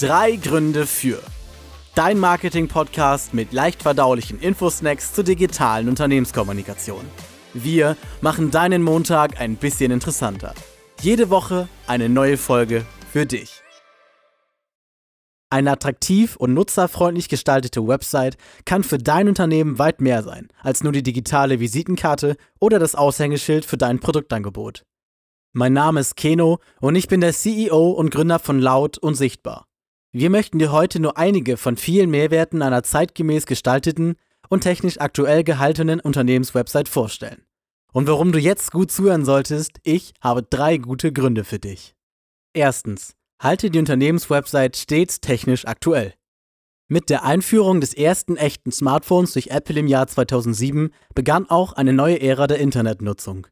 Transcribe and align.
Drei 0.00 0.36
Gründe 0.36 0.86
für. 0.86 1.20
Dein 1.96 2.20
Marketing-Podcast 2.20 3.34
mit 3.34 3.52
leicht 3.52 3.82
verdaulichen 3.82 4.38
Infosnacks 4.38 5.12
zur 5.12 5.24
digitalen 5.24 5.88
Unternehmenskommunikation. 5.88 7.04
Wir 7.52 7.96
machen 8.20 8.52
deinen 8.52 8.84
Montag 8.84 9.40
ein 9.40 9.56
bisschen 9.56 9.90
interessanter. 9.90 10.54
Jede 11.00 11.30
Woche 11.30 11.66
eine 11.88 12.08
neue 12.08 12.36
Folge 12.36 12.86
für 13.12 13.26
dich. 13.26 13.60
Eine 15.50 15.72
attraktiv 15.72 16.36
und 16.36 16.54
nutzerfreundlich 16.54 17.28
gestaltete 17.28 17.88
Website 17.88 18.36
kann 18.64 18.84
für 18.84 18.98
dein 18.98 19.26
Unternehmen 19.26 19.80
weit 19.80 20.00
mehr 20.00 20.22
sein 20.22 20.46
als 20.62 20.84
nur 20.84 20.92
die 20.92 21.02
digitale 21.02 21.58
Visitenkarte 21.58 22.36
oder 22.60 22.78
das 22.78 22.94
Aushängeschild 22.94 23.64
für 23.64 23.78
dein 23.78 23.98
Produktangebot. 23.98 24.84
Mein 25.54 25.72
Name 25.72 25.98
ist 25.98 26.14
Keno 26.14 26.60
und 26.80 26.94
ich 26.94 27.08
bin 27.08 27.20
der 27.20 27.32
CEO 27.32 27.90
und 27.90 28.12
Gründer 28.12 28.38
von 28.38 28.60
Laut 28.60 28.96
und 28.96 29.16
Sichtbar. 29.16 29.67
Wir 30.12 30.30
möchten 30.30 30.58
dir 30.58 30.72
heute 30.72 31.00
nur 31.00 31.18
einige 31.18 31.58
von 31.58 31.76
vielen 31.76 32.08
Mehrwerten 32.08 32.62
einer 32.62 32.82
zeitgemäß 32.82 33.44
gestalteten 33.44 34.16
und 34.48 34.62
technisch 34.62 34.98
aktuell 34.98 35.44
gehaltenen 35.44 36.00
Unternehmenswebsite 36.00 36.90
vorstellen. 36.90 37.42
Und 37.92 38.06
warum 38.06 38.32
du 38.32 38.38
jetzt 38.38 38.72
gut 38.72 38.90
zuhören 38.90 39.26
solltest, 39.26 39.72
ich 39.82 40.14
habe 40.22 40.42
drei 40.42 40.78
gute 40.78 41.12
Gründe 41.12 41.44
für 41.44 41.58
dich. 41.58 41.94
Erstens, 42.54 43.16
halte 43.38 43.70
die 43.70 43.78
Unternehmenswebsite 43.78 44.78
stets 44.78 45.20
technisch 45.20 45.66
aktuell. 45.66 46.14
Mit 46.88 47.10
der 47.10 47.24
Einführung 47.24 47.82
des 47.82 47.92
ersten 47.92 48.38
echten 48.38 48.72
Smartphones 48.72 49.34
durch 49.34 49.48
Apple 49.48 49.78
im 49.78 49.88
Jahr 49.88 50.06
2007 50.06 50.90
begann 51.14 51.50
auch 51.50 51.74
eine 51.74 51.92
neue 51.92 52.22
Ära 52.22 52.46
der 52.46 52.60
Internetnutzung. 52.60 53.46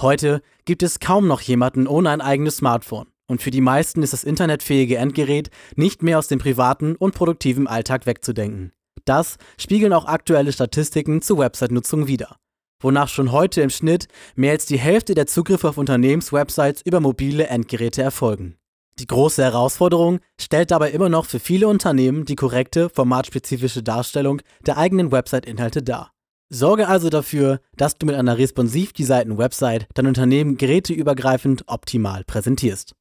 Heute 0.00 0.42
gibt 0.64 0.82
es 0.82 0.98
kaum 0.98 1.28
noch 1.28 1.40
jemanden 1.40 1.86
ohne 1.86 2.10
ein 2.10 2.20
eigenes 2.20 2.56
Smartphone 2.56 3.06
und 3.30 3.40
für 3.40 3.52
die 3.52 3.60
meisten 3.60 4.02
ist 4.02 4.12
das 4.12 4.24
internetfähige 4.24 4.96
Endgerät 4.96 5.50
nicht 5.76 6.02
mehr 6.02 6.18
aus 6.18 6.26
dem 6.26 6.40
privaten 6.40 6.96
und 6.96 7.14
produktiven 7.14 7.68
Alltag 7.68 8.04
wegzudenken. 8.04 8.72
Das 9.04 9.36
spiegeln 9.56 9.92
auch 9.92 10.06
aktuelle 10.06 10.52
Statistiken 10.52 11.22
zur 11.22 11.38
Website-Nutzung 11.38 12.08
wider, 12.08 12.36
wonach 12.82 13.08
schon 13.08 13.30
heute 13.30 13.62
im 13.62 13.70
Schnitt 13.70 14.08
mehr 14.34 14.50
als 14.50 14.66
die 14.66 14.80
Hälfte 14.80 15.14
der 15.14 15.28
Zugriffe 15.28 15.68
auf 15.68 15.78
Unternehmenswebsites 15.78 16.82
über 16.82 16.98
mobile 16.98 17.46
Endgeräte 17.46 18.02
erfolgen. 18.02 18.56
Die 18.98 19.06
große 19.06 19.44
Herausforderung 19.44 20.18
stellt 20.38 20.72
dabei 20.72 20.90
immer 20.90 21.08
noch 21.08 21.24
für 21.24 21.38
viele 21.38 21.68
Unternehmen 21.68 22.24
die 22.24 22.36
korrekte, 22.36 22.90
formatspezifische 22.90 23.84
Darstellung 23.84 24.42
der 24.66 24.76
eigenen 24.76 25.12
Website-Inhalte 25.12 25.84
dar. 25.84 26.10
Sorge 26.48 26.88
also 26.88 27.10
dafür, 27.10 27.60
dass 27.76 27.96
du 27.96 28.06
mit 28.06 28.16
einer 28.16 28.38
responsiv 28.38 28.92
designten 28.92 29.38
Website 29.38 29.86
dein 29.94 30.08
Unternehmen 30.08 30.56
geräteübergreifend 30.56 31.62
optimal 31.68 32.24
präsentierst. 32.24 32.96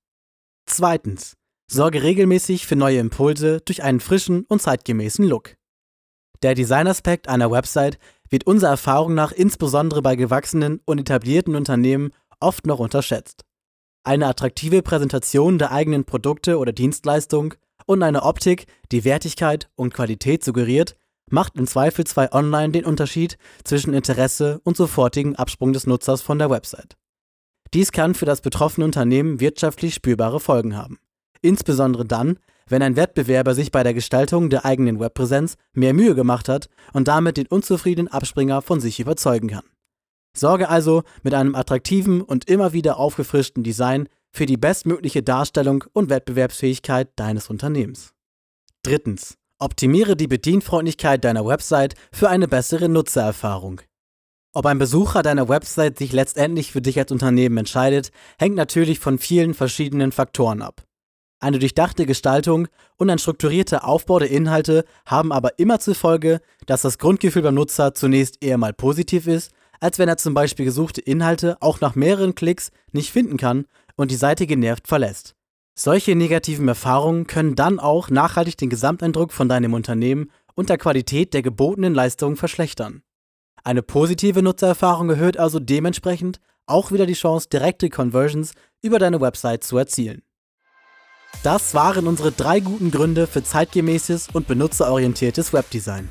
Zweitens. 0.71 1.35
Sorge 1.69 2.03
regelmäßig 2.03 2.67
für 2.67 2.75
neue 2.75 2.99
Impulse 2.99 3.59
durch 3.65 3.81
einen 3.81 3.99
frischen 3.99 4.45
und 4.47 4.61
zeitgemäßen 4.61 5.25
Look. 5.25 5.55
Der 6.43 6.53
Designaspekt 6.53 7.27
einer 7.27 7.49
Website 7.49 7.97
wird 8.29 8.45
unserer 8.45 8.71
Erfahrung 8.71 9.15
nach 9.15 9.31
insbesondere 9.31 10.03
bei 10.03 10.15
gewachsenen 10.15 10.79
und 10.85 10.99
etablierten 10.99 11.55
Unternehmen 11.55 12.11
oft 12.39 12.67
noch 12.67 12.77
unterschätzt. 12.77 13.45
Eine 14.03 14.27
attraktive 14.27 14.83
Präsentation 14.83 15.57
der 15.57 15.71
eigenen 15.71 16.05
Produkte 16.05 16.59
oder 16.59 16.71
Dienstleistung 16.71 17.55
und 17.87 18.03
eine 18.03 18.21
Optik, 18.21 18.67
die 18.91 19.03
Wertigkeit 19.03 19.69
und 19.75 19.93
Qualität 19.93 20.43
suggeriert, 20.43 20.95
macht 21.31 21.55
im 21.57 21.65
Zweifelsfall 21.65 22.29
online 22.31 22.71
den 22.71 22.85
Unterschied 22.85 23.39
zwischen 23.63 23.95
Interesse 23.95 24.61
und 24.63 24.77
sofortigen 24.77 25.35
Absprung 25.35 25.73
des 25.73 25.87
Nutzers 25.87 26.21
von 26.21 26.37
der 26.37 26.51
Website. 26.51 26.95
Dies 27.73 27.91
kann 27.91 28.15
für 28.15 28.25
das 28.25 28.41
betroffene 28.41 28.85
Unternehmen 28.85 29.39
wirtschaftlich 29.39 29.93
spürbare 29.93 30.39
Folgen 30.39 30.75
haben. 30.75 30.97
Insbesondere 31.41 32.05
dann, 32.05 32.39
wenn 32.67 32.81
ein 32.81 32.95
Wettbewerber 32.95 33.55
sich 33.55 33.71
bei 33.71 33.83
der 33.83 33.93
Gestaltung 33.93 34.49
der 34.49 34.65
eigenen 34.65 34.99
Webpräsenz 34.99 35.55
mehr 35.73 35.93
Mühe 35.93 36.15
gemacht 36.15 36.49
hat 36.49 36.69
und 36.93 37.07
damit 37.07 37.37
den 37.37 37.47
unzufriedenen 37.47 38.11
Abspringer 38.11 38.61
von 38.61 38.79
sich 38.79 38.99
überzeugen 38.99 39.49
kann. 39.49 39.63
Sorge 40.35 40.69
also 40.69 41.03
mit 41.23 41.33
einem 41.33 41.55
attraktiven 41.55 42.21
und 42.21 42.49
immer 42.49 42.73
wieder 42.73 42.97
aufgefrischten 42.97 43.63
Design 43.63 44.07
für 44.31 44.45
die 44.45 44.57
bestmögliche 44.57 45.23
Darstellung 45.23 45.83
und 45.93 46.09
Wettbewerbsfähigkeit 46.09 47.09
deines 47.15 47.49
Unternehmens. 47.49 48.13
Drittens. 48.83 49.35
Optimiere 49.61 50.15
die 50.15 50.27
Bedienfreundlichkeit 50.27 51.25
deiner 51.25 51.45
Website 51.45 51.95
für 52.13 52.29
eine 52.29 52.47
bessere 52.47 52.87
Nutzererfahrung. 52.87 53.81
Ob 54.53 54.65
ein 54.65 54.79
Besucher 54.79 55.21
deiner 55.21 55.47
Website 55.47 55.97
sich 55.97 56.11
letztendlich 56.11 56.71
für 56.71 56.81
dich 56.81 56.97
als 56.97 57.11
Unternehmen 57.11 57.57
entscheidet, 57.57 58.11
hängt 58.39 58.55
natürlich 58.55 58.99
von 58.99 59.19
vielen 59.19 59.53
verschiedenen 59.53 60.11
Faktoren 60.11 60.61
ab. 60.61 60.83
Eine 61.39 61.59
durchdachte 61.59 62.05
Gestaltung 62.05 62.67
und 62.97 63.09
ein 63.09 63.19
strukturierter 63.19 63.87
Aufbau 63.87 64.19
der 64.19 64.31
Inhalte 64.31 64.83
haben 65.05 65.31
aber 65.31 65.57
immer 65.59 65.79
zur 65.79 65.95
Folge, 65.95 66.41
dass 66.65 66.81
das 66.81 66.97
Grundgefühl 66.97 67.43
beim 67.43 67.55
Nutzer 67.55 67.93
zunächst 67.93 68.43
eher 68.43 68.57
mal 68.57 68.73
positiv 68.73 69.27
ist 69.27 69.51
als 69.79 69.99
wenn 69.99 70.09
er 70.09 70.17
zum 70.17 70.33
Beispiel 70.33 70.65
gesuchte 70.65 71.01
Inhalte 71.01 71.57
auch 71.61 71.81
nach 71.81 71.95
mehreren 71.95 72.35
Klicks 72.35 72.71
nicht 72.91 73.11
finden 73.11 73.37
kann 73.37 73.65
und 73.95 74.11
die 74.11 74.15
Seite 74.15 74.47
genervt 74.47 74.87
verlässt. 74.87 75.35
Solche 75.75 76.15
negativen 76.15 76.67
Erfahrungen 76.67 77.27
können 77.27 77.55
dann 77.55 77.79
auch 77.79 78.09
nachhaltig 78.09 78.57
den 78.57 78.69
Gesamteindruck 78.69 79.31
von 79.31 79.47
deinem 79.47 79.73
Unternehmen 79.73 80.29
und 80.55 80.69
der 80.69 80.77
Qualität 80.77 81.33
der 81.33 81.41
gebotenen 81.41 81.93
Leistungen 81.93 82.35
verschlechtern. 82.35 83.01
Eine 83.63 83.81
positive 83.81 84.41
Nutzererfahrung 84.41 85.09
erhöht 85.09 85.37
also 85.37 85.59
dementsprechend 85.59 86.39
auch 86.65 86.91
wieder 86.91 87.05
die 87.05 87.13
Chance, 87.13 87.49
direkte 87.49 87.89
Conversions 87.89 88.53
über 88.81 88.99
deine 88.99 89.19
Website 89.21 89.63
zu 89.63 89.77
erzielen. 89.77 90.21
Das 91.43 91.73
waren 91.73 92.07
unsere 92.07 92.31
drei 92.31 92.59
guten 92.59 92.91
Gründe 92.91 93.27
für 93.27 93.43
zeitgemäßes 93.43 94.29
und 94.33 94.47
benutzerorientiertes 94.47 95.53
Webdesign. 95.53 96.09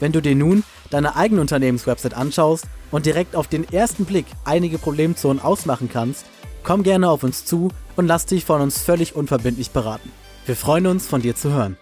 Wenn 0.00 0.12
du 0.12 0.20
dir 0.20 0.34
nun 0.34 0.64
deine 0.90 1.16
eigene 1.16 1.40
Unternehmenswebsite 1.40 2.16
anschaust 2.16 2.66
und 2.90 3.06
direkt 3.06 3.34
auf 3.34 3.48
den 3.48 3.70
ersten 3.72 4.04
Blick 4.04 4.26
einige 4.44 4.78
Problemzonen 4.78 5.42
ausmachen 5.42 5.88
kannst, 5.90 6.26
komm 6.62 6.82
gerne 6.82 7.08
auf 7.08 7.22
uns 7.22 7.44
zu 7.44 7.70
und 7.96 8.06
lass 8.06 8.26
dich 8.26 8.44
von 8.44 8.60
uns 8.60 8.78
völlig 8.78 9.16
unverbindlich 9.16 9.70
beraten. 9.70 10.10
Wir 10.44 10.56
freuen 10.56 10.86
uns, 10.86 11.06
von 11.06 11.22
dir 11.22 11.34
zu 11.34 11.50
hören. 11.50 11.76